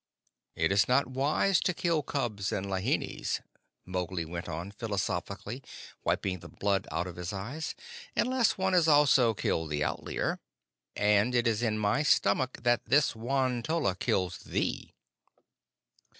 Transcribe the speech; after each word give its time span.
"It 0.55 0.71
is 0.71 0.87
not 0.87 1.05
wise 1.05 1.59
to 1.59 1.75
kill 1.75 2.01
cubs 2.01 2.51
and 2.51 2.65
lahinis," 2.67 3.39
Mowgli 3.85 4.25
went 4.25 4.49
on, 4.49 4.71
philosophically, 4.71 5.61
wiping 6.03 6.39
the 6.39 6.49
blood 6.49 6.87
out 6.91 7.05
of 7.05 7.17
his 7.17 7.31
eyes, 7.31 7.75
"unless 8.15 8.57
one 8.57 8.73
has 8.73 8.87
also 8.87 9.35
killed 9.35 9.69
the 9.69 9.83
Outlier; 9.83 10.39
and 10.95 11.35
it 11.35 11.45
is 11.45 11.61
in 11.61 11.77
my 11.77 12.01
stomach 12.01 12.63
that 12.63 12.83
this 12.87 13.15
Won 13.15 13.61
tolla 13.61 13.95
kills 13.95 14.39
thee." 14.39 14.95